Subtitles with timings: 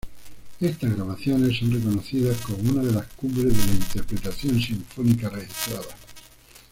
[0.59, 5.89] Estas grabaciones son reconocidas como una de las cumbres de la interpretación sinfónica registradas.